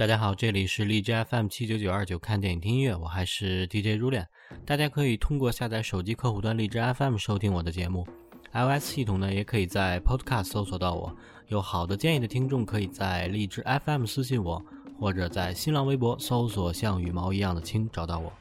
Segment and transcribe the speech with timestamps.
[0.00, 4.26] 大家好，这里是荔枝 FM 七九九二九看电影听音乐，我还是 DJ 如恋。
[4.64, 8.08] 大家可以通过下载手机客户端荔枝 FM 收听我的节目
[8.54, 11.14] ，iOS 系统呢也可以在 Podcast 搜索到我。
[11.48, 14.64] 有好的建议的听众可以在荔枝 FM 私信我，
[14.98, 18.32] 或者在新浪微博搜索像羽毛一样的青找到我。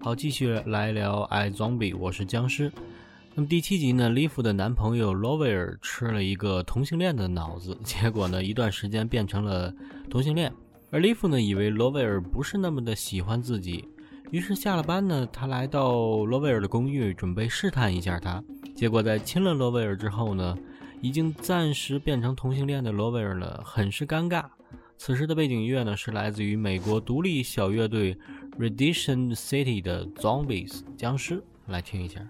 [0.00, 2.70] 好，继续来聊《I Zombie》，我是僵尸。
[3.34, 9.74] 那么第七集呢，利夫的男朋友罗威尔吃了一个同性恋的脑子，结果呢，一段时间变成了
[10.08, 10.52] 同性恋。
[10.90, 13.86] 而利夫呢，以为罗威尔不是那么的喜欢自己，
[14.30, 18.42] 于是下了班呢，他来到罗威尔的公寓，准备试探一下他。
[18.74, 20.56] 结果在亲了罗威尔之后呢，
[21.02, 24.46] 已经暂时变成同性恋的罗威尔呢，很是尴尬。
[24.96, 28.16] 此时的背景乐呢，是来自于美国独立小乐队
[28.58, 32.26] Redemption City 的 Zombies 僵尸，来听一下。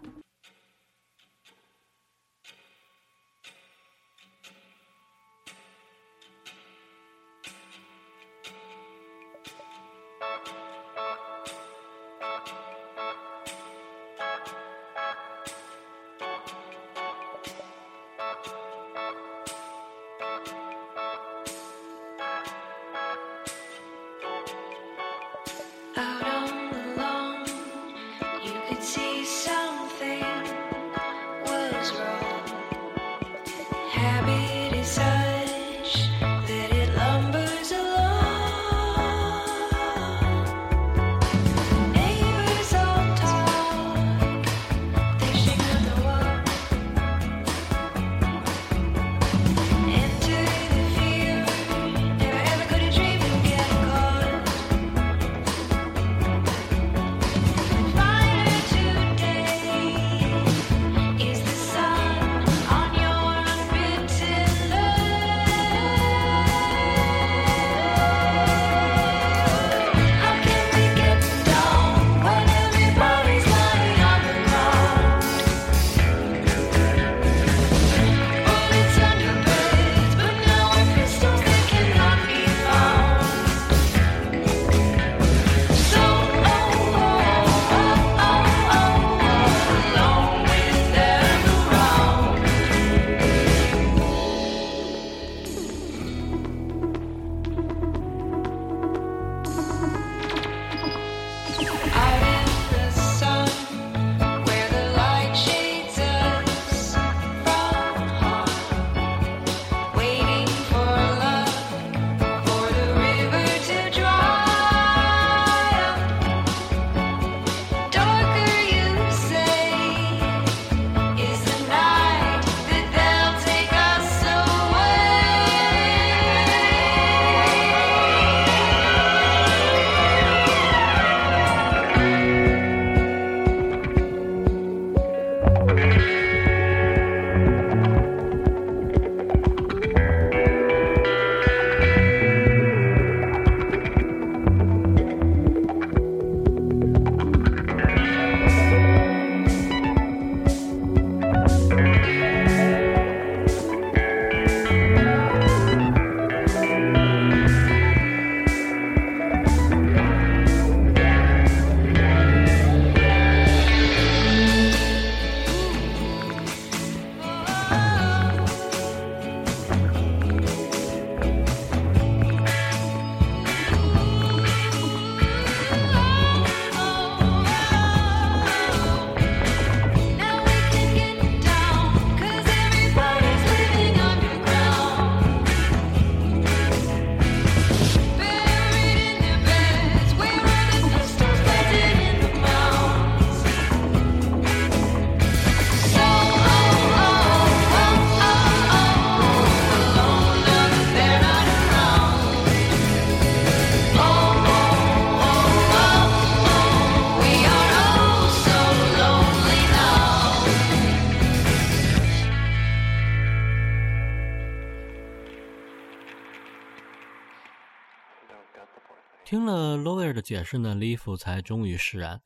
[219.28, 222.18] 听了罗威尔的解释呢，利夫才终于释然。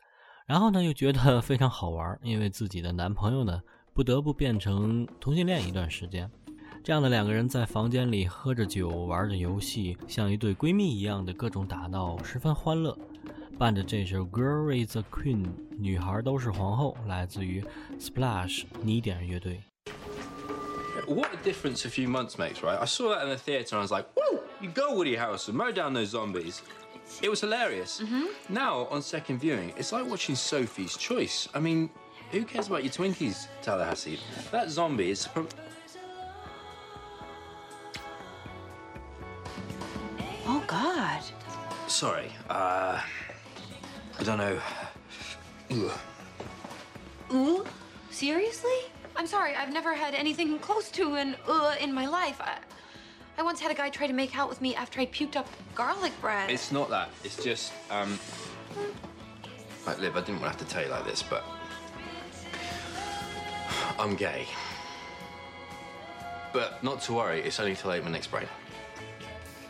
[0.46, 3.60] 然后呢，又觉得非常好玩，因为自己的男朋友呢
[3.92, 6.30] 不得不变成同性恋一段时间。
[6.84, 12.96] 这样的两个人在房间里喝着酒，玩着游戏，像一对闺蜜一样的各种打闹，十分欢乐。
[13.58, 15.44] 伴着这首《Girl Is a Queen》，
[15.76, 17.64] 女孩都是皇后，来自于
[17.98, 19.60] Splash 尼点乐队。
[21.08, 22.78] What a difference a few months makes, right?
[22.78, 24.38] I saw that in the theater and I was like, woo!
[24.60, 26.60] You go Woody Harrelson, mow down those zombies.
[27.20, 28.02] It was hilarious.
[28.48, 31.48] Now, on second viewing, it's like watching Sophie's Choice.
[31.54, 31.90] I mean,
[32.30, 34.18] who cares about your Twinkies, Tallahassee?
[34.50, 35.28] That zombie is.
[40.46, 41.22] Oh, God.
[41.86, 43.00] Sorry, uh.
[44.18, 44.58] I don't know.
[45.70, 45.98] Ugh.
[47.32, 47.64] Ooh?
[48.10, 48.70] Seriously?
[49.16, 52.40] I'm sorry, I've never had anything close to an uh in my life.
[52.40, 52.58] I,
[53.38, 55.48] I once had a guy try to make out with me after I puked up
[55.74, 56.50] garlic bread.
[56.50, 57.08] It's not that.
[57.24, 58.18] It's just, um.
[59.86, 61.44] Like, Liv, I didn't want to have to tell you like this, but.
[63.98, 64.46] I'm gay.
[66.52, 68.46] But not to worry, it's only till I eat my next brain.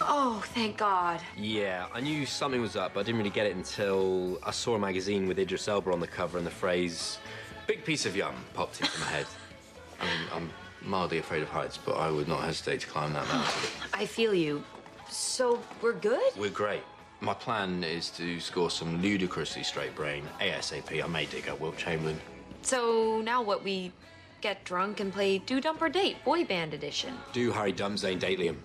[0.01, 1.21] oh, thank God.
[1.37, 4.75] Yeah, I knew something was up, but I didn't really get it until I saw
[4.75, 7.19] a magazine with Idris Elba on the cover and the phrase
[7.67, 9.27] Big piece of yum popped into my head.
[10.01, 10.51] I mean, I'm
[10.85, 13.71] mildly afraid of heights, but I would not hesitate to climb that mountain.
[13.95, 14.63] I feel you.
[15.09, 16.33] So, we're good?
[16.37, 16.83] We're great.
[17.21, 21.03] My plan is to score some ludicrously straight brain ASAP.
[21.03, 22.21] I may dig up Wilt Chamberlain.
[22.63, 23.63] So, now what?
[23.63, 23.93] We
[24.41, 27.15] get drunk and play Do Dump or Date, boy band edition.
[27.33, 28.57] Do Harry Dump Zane date Liam.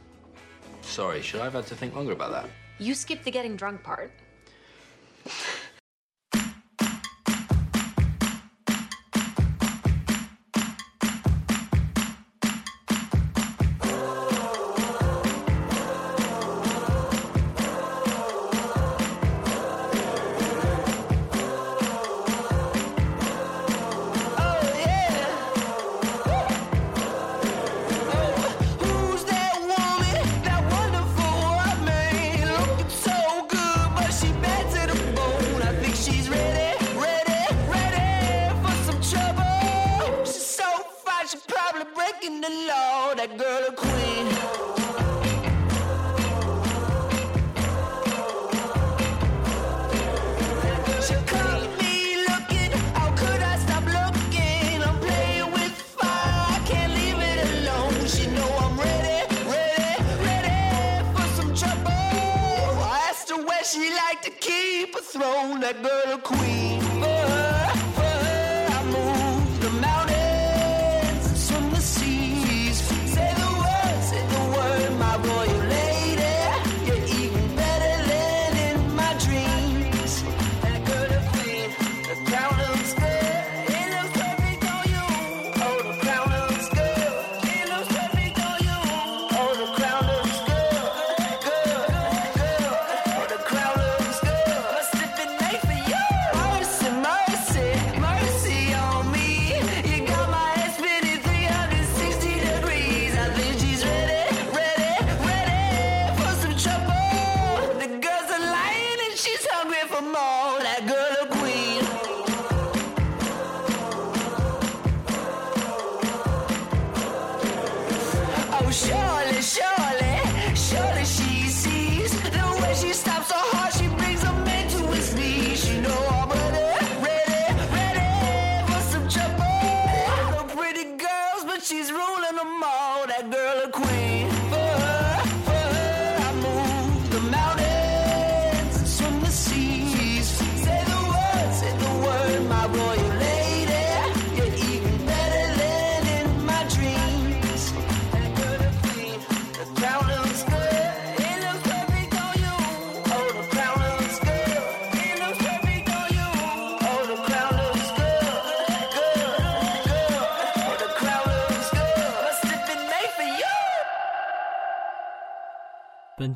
[0.81, 2.49] Sorry, should I have had to think longer about that?
[2.79, 4.11] You skipped the getting drunk part.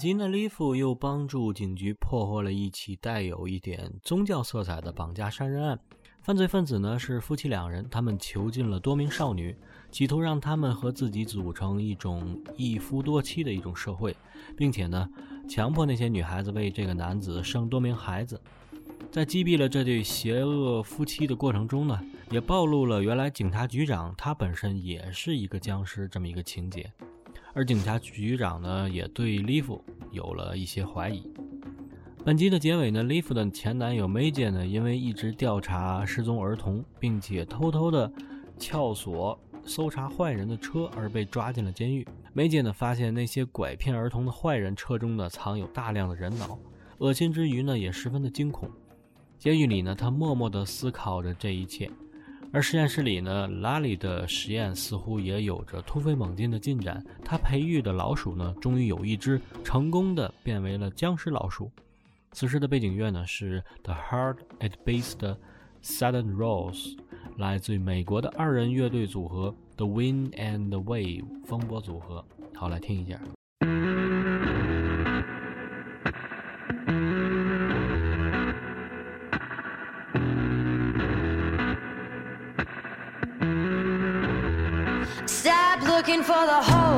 [0.02, 5.80] 本集呢，Lifu 又帮助警局破获了一起带有一点宗教色彩的绑架杀人案。
[6.24, 9.56] 犯罪分子呢是夫妻两人，他们囚禁了多名少女，
[9.92, 14.16] 企图让他们和自己组成一种一夫多妻的一种社会，
[14.58, 15.08] 并且呢，
[15.48, 18.42] 强迫那些女孩子为这个男子生多名孩子。
[19.12, 26.92] 在击毙了这对邪恶夫妻的过程中呢，也暴露了原来警察局长他本身也是一个僵尸这么一个情节。
[27.54, 29.80] 而警察局长呢，也对 Liv
[30.12, 31.30] 有了一些怀疑。
[32.24, 38.12] 本集的结尾呢，Liv 的前男友 May 呢，因为一直调查失踪儿童，并且偷偷的
[38.58, 42.08] 撬锁搜查坏人的车，而被抓进了监狱。
[42.34, 46.58] May 呢，发现那些拐骗儿童的坏人车中呢，藏有大量的人脑，
[47.00, 48.70] 恶心之余呢，也十分的惊恐。
[49.38, 51.90] 监狱里呢，他默默地思考着这一切。
[52.54, 57.02] 而实验室里呢，拉里的实验似乎也有着突飞猛进的进展。
[57.24, 61.72] 他培育的老鼠呢，终于有一只成功的变为了僵尸老鼠。
[62.34, 65.38] 此时的背景乐呢是 The Heart At Base 的
[65.82, 66.98] Sudden Rose，
[67.38, 72.24] 来自于美国的二人乐队组合 The Wind and the Wave 风波组合。
[72.54, 73.20] 好，来听一下。
[86.12, 86.91] Looking for the holy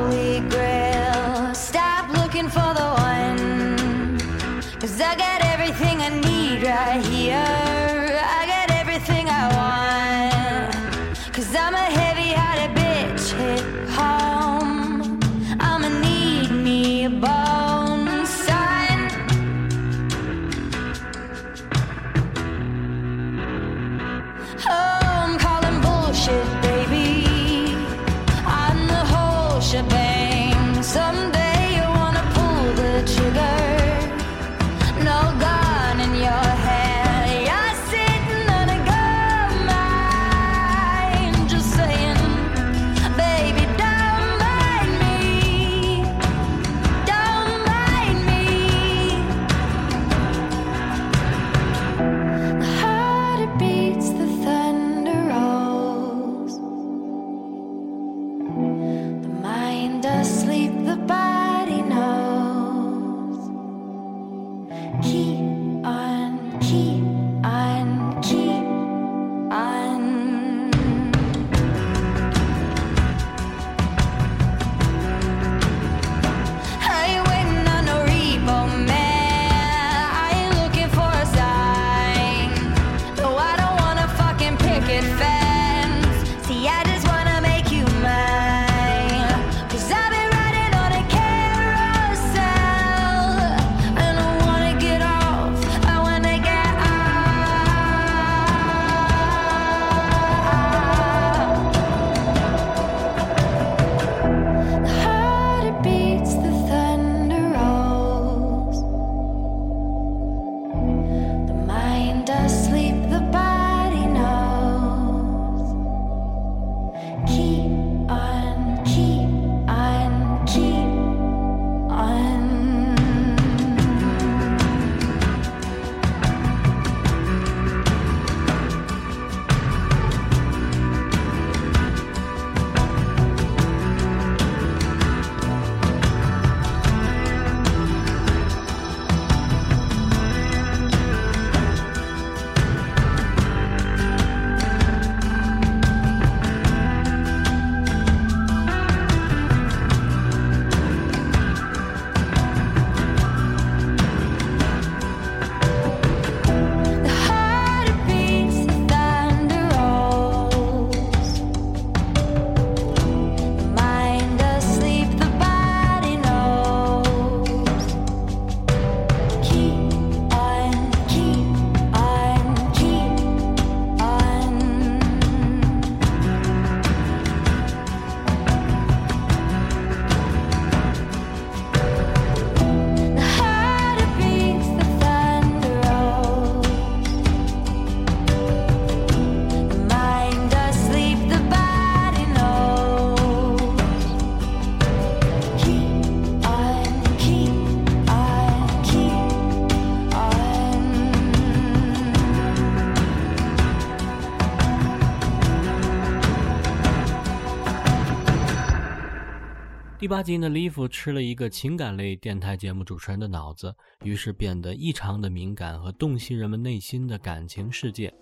[210.14, 218.14] 八集呢，利夫吃了一个情感类电台节目主持人的脑子，于是变得异常的敏感和洞悉人们内心的感情世界，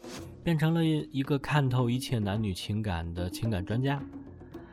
[0.41, 4.01] 变成了一个看透一切男女情感的情感专家。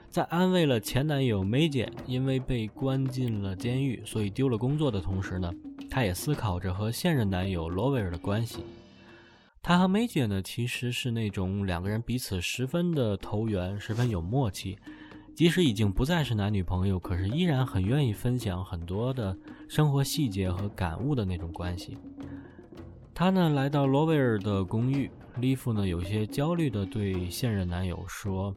[0.09, 5.53] 在安慰了前男友梅姐因为被关进了监狱，所以丢了工作的同时呢，
[5.91, 8.59] 她也思考着和现任男友罗威尔的关系。
[9.61, 14.79] 他和梅姐呢，其实是那种两个人彼此十分的投缘，十分有默契。
[15.39, 21.97] 即使已经不再是男女朋友，可是依然很愿意分享很多的生活细节和感悟的那种关系。
[23.15, 28.53] 他呢来到罗威尔的公寓，利夫呢有些焦虑地对现任男友说：“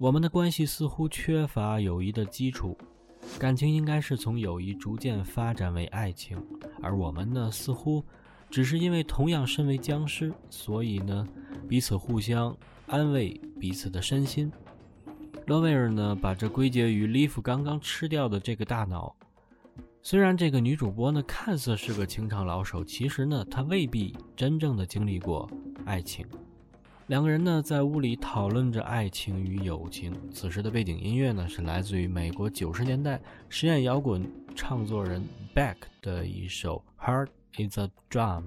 [0.00, 2.76] 我们的关系似乎缺乏友谊的基础，
[3.38, 6.36] 感情应该是从友谊逐渐发展为爱情，
[6.82, 8.04] 而我们呢似乎
[8.50, 11.24] 只是因为同样身为僵尸，所以呢
[11.68, 12.52] 彼此互相
[12.88, 14.50] 安慰彼此的身心。
[15.46, 19.14] 罗威尔呢，把这归结于利弗刚刚吃掉的这个大脑。
[20.02, 25.50] 虽然这个女主播呢看似是个情场老手，其实呢她未必真正的经历过
[25.84, 26.24] 爱情。
[27.08, 30.14] 两个人呢在屋里讨论着爱情与友情。
[30.32, 35.22] 此时的背景音乐呢是来自于美国九十年代实验摇滚唱作人
[35.54, 38.42] Beck 的一首《Heart Is a Drum》，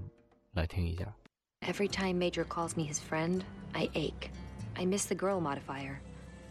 [0.53, 1.13] 来听一下。
[1.61, 3.41] Every time Major calls me his friend,
[3.73, 4.29] I ache.
[4.75, 5.97] I miss the girl modifier.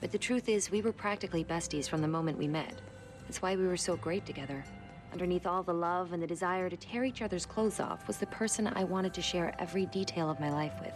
[0.03, 2.75] But the truth is, we were practically besties from the moment we met.
[3.23, 4.65] That's why we were so great together.
[5.13, 8.27] Underneath all the love and the desire to tear each other's clothes off was the
[8.27, 10.93] person I wanted to share every detail of my life with.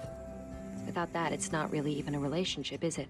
[0.86, 3.08] Without that, it's not really even a relationship, is it?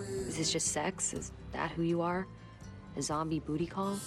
[0.00, 1.12] Is this just sex?
[1.12, 2.26] Is that who you are?
[2.96, 3.98] A zombie booty call?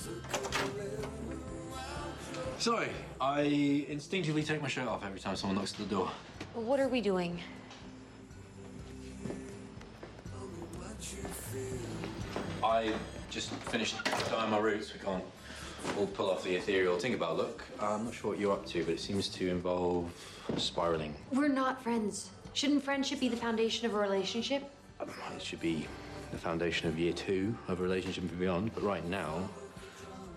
[2.58, 2.89] Sorry,
[3.22, 3.41] I
[3.88, 6.10] instinctively take my shirt off every time someone knocks at the door.
[6.55, 7.39] What are we doing?
[12.63, 12.93] I
[13.29, 13.95] just finished
[14.31, 14.93] dyeing my roots.
[14.93, 15.24] We can't
[15.97, 17.63] all pull off the ethereal Tinkerbell look.
[17.79, 20.12] I'm not sure what you're up to, but it seems to involve
[20.57, 21.15] spiraling.
[21.31, 22.29] We're not friends.
[22.53, 24.63] Shouldn't friendship be the foundation of a relationship?
[25.00, 25.88] Um, It should be
[26.31, 28.74] the foundation of year two of a relationship and beyond.
[28.74, 29.47] But right now,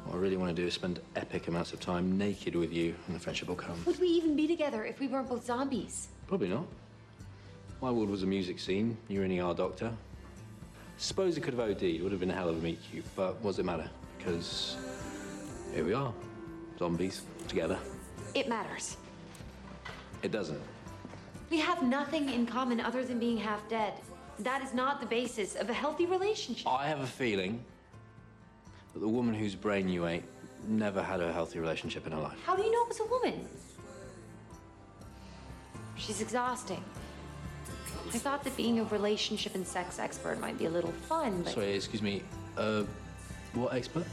[0.05, 2.95] what I really want to do is spend epic amounts of time naked with you,
[3.07, 3.77] and the friendship will come.
[3.87, 6.09] Would we even be together if we weren't both zombies?
[6.27, 6.67] Probably not.
[7.81, 8.97] My world was a music scene.
[9.09, 9.93] You were an ER doctor.
[10.99, 11.83] Suppose it could have OD'd.
[11.83, 13.05] It would have been a hell of a meet cute.
[13.15, 13.89] But what does it matter?
[14.19, 14.77] Because
[15.73, 16.13] here we are.
[16.79, 17.23] Zombies.
[17.47, 17.79] Together.
[18.35, 18.97] It matters.
[20.23, 20.61] It doesn't.
[21.51, 23.95] We have nothing in common other than being half dead.
[24.41, 26.67] That is not the basis of a healthy relationship.
[26.69, 27.65] I have a feeling
[28.93, 30.25] that the woman whose brain you ate
[30.67, 32.37] never had a healthy relationship in her life.
[32.45, 33.49] How do you know it was a woman?
[35.97, 36.85] She's exhausting.
[38.07, 41.53] I thought that being a relationship and sex expert might be a little fun, but
[41.55, 42.23] Sorry, excuse me.
[42.57, 42.85] Uh,
[43.55, 44.07] what expert?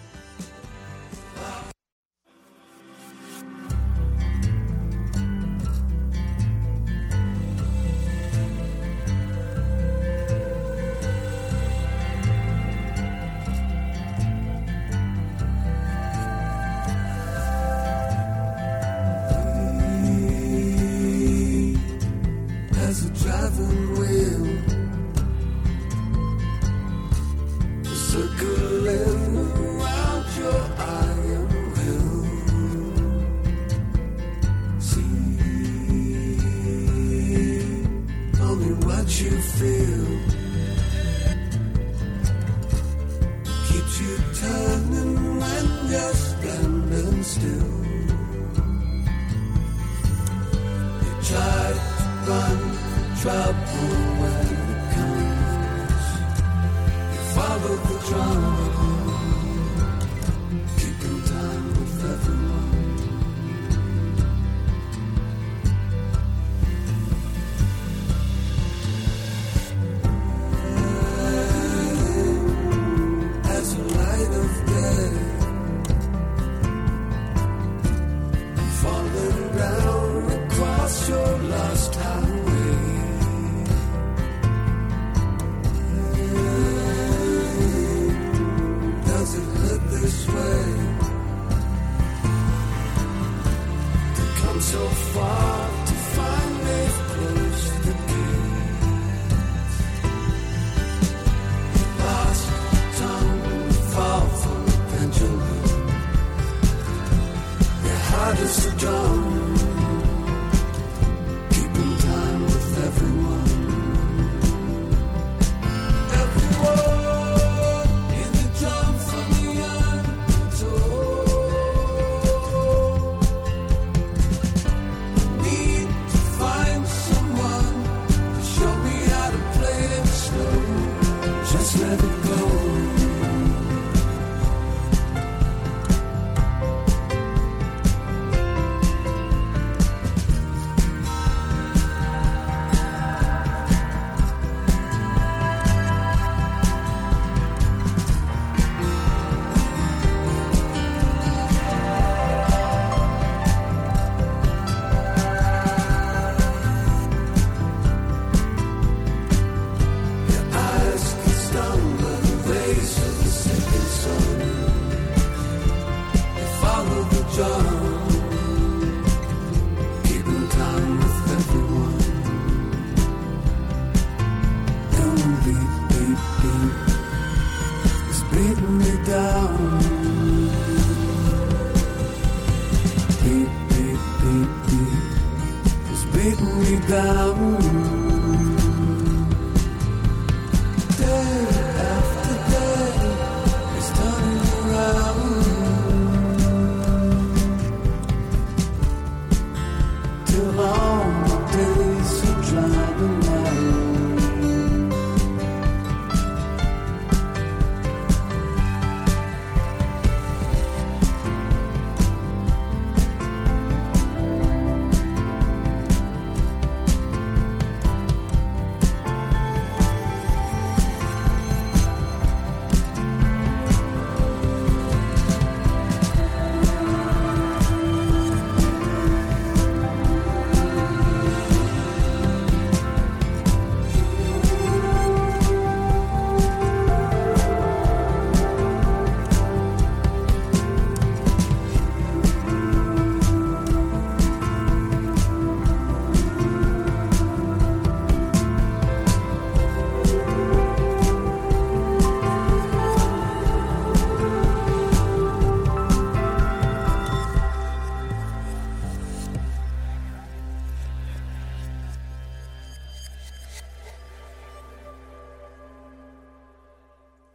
[186.88, 187.65] lugar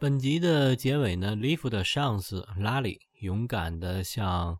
[0.01, 4.57] 本集的结尾呢，利弗的上司拉里勇敢地向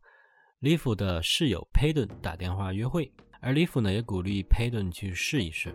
[0.60, 5.74] 利弗的室友佩顿打电话约会，而利弗呢也鼓励佩顿去试一试。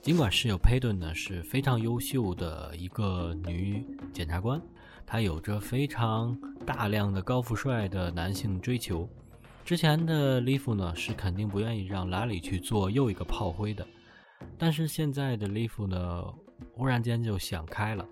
[0.00, 4.58] 尽管室友佩顿呢是非常优秀的一个女检察官，
[5.04, 9.06] 她有着非常大量的高富帅的男性追求。
[9.62, 13.86] 之前的利弗呢是肯定不愿意让拉里去做又一个炮灰的，
[14.56, 16.24] 但是现在的利弗呢
[16.72, 18.08] 忽然间就想开了。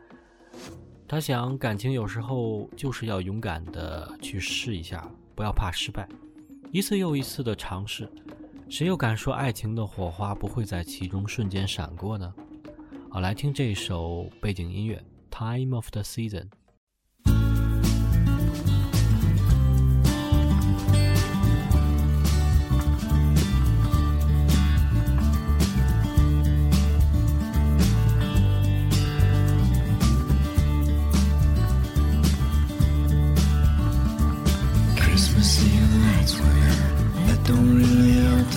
[1.10, 6.08] 他想，感情有时候就是要勇敢的去试一下，不要怕失败。
[6.70, 8.08] 一次又一次的尝试，
[8.68, 12.32] 谁又敢说爱情的火花不会在其中瞬间闪过呢？
[13.08, 15.02] 好，来听这首背景音乐
[15.64, 16.44] 《Time of the Season》。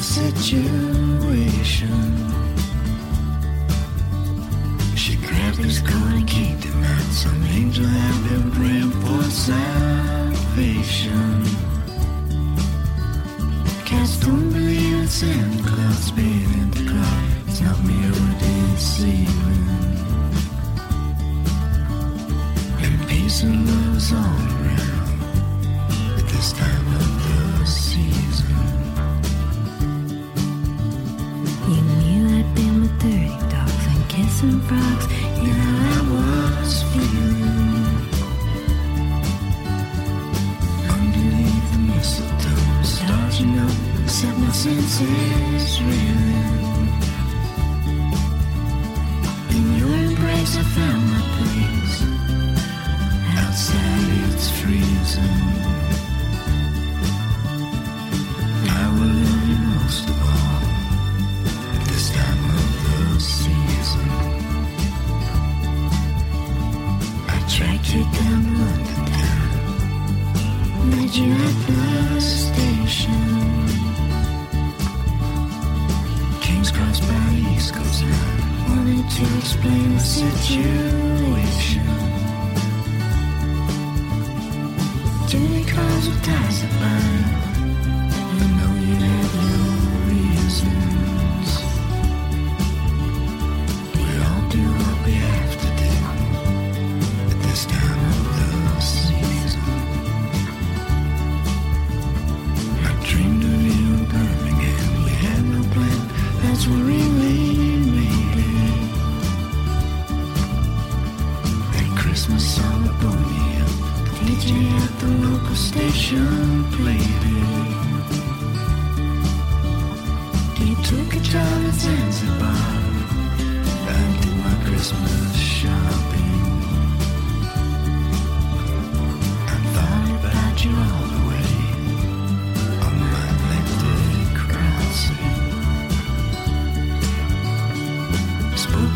[0.03, 1.87] Situation.
[4.95, 7.11] She grabbed his coat and kicked him out.
[7.11, 9.63] Some angel had been praying for salvation.
[13.85, 17.23] Cats don't believe in Santa Claus, being in the cloud.
[17.47, 19.29] It's not who deceiving.
[22.83, 25.21] And peace and love's all around
[26.19, 26.72] at this time
[34.43, 35.08] and frogs.
[35.41, 37.86] Know I was feeling
[40.95, 43.69] underneath the mistletoe, stars you know
[44.08, 46.22] set my senses reeling.
[79.09, 81.83] to explain the situation.
[85.27, 87.42] Too many cars will pass by.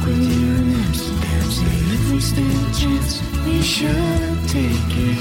[0.07, 5.19] With you in Amsterdam, said if we stand a chance, we should take it.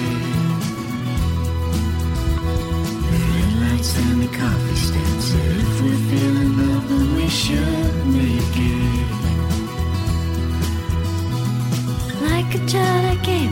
[3.10, 8.06] The red lights and the coffee stand said if we're feeling love, then we should
[8.06, 9.08] make it.
[12.30, 13.50] Like a child, I gave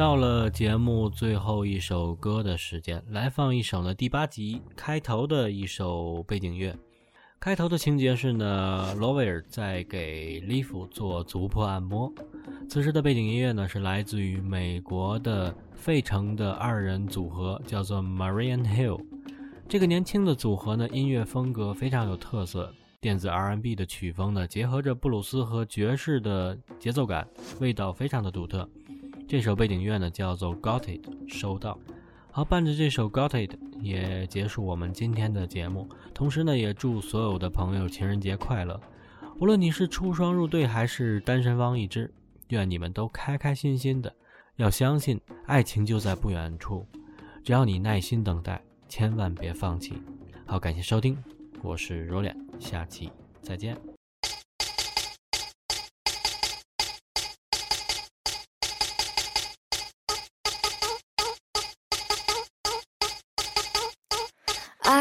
[0.00, 6.74] 到了节目最后一首歌的时间，来放一首呢第八集开头的一首背景乐。
[7.38, 12.10] 开头的情节是呢，罗威尔在给利弗做足部按摩。
[12.66, 19.04] 此时的背景音乐呢是来自于美国的费城的二人组合，叫做 Marian Hill。
[19.68, 27.28] 这个年轻的组合呢，音乐风格非常有特色，电子 R&B 的曲风呢，结合着布鲁斯和爵士的节奏感，
[27.60, 28.66] 味道非常的独特。
[29.30, 31.78] 这首背景乐呢叫做《Got It》，收到。
[32.32, 35.88] 好，伴着这首《Got It》也结束我们今天的节目。
[36.12, 38.80] 同时呢，也祝所有的朋友情人节快乐。
[39.38, 42.12] 无论你是出双入对还是单身汪一只，
[42.48, 44.12] 愿你们都开开心心的。
[44.56, 46.84] 要相信爱情就在不远处，
[47.44, 49.94] 只要你耐心等待，千万别放弃。
[50.44, 51.16] 好，感谢收听，
[51.62, 53.08] 我是柔脸，下期
[53.40, 53.89] 再见。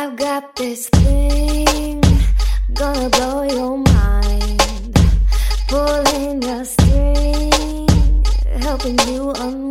[0.10, 2.02] I've got this thing
[2.74, 4.96] gonna blow your mind.
[5.68, 8.26] Pulling your string,
[8.60, 9.69] helping you unwind.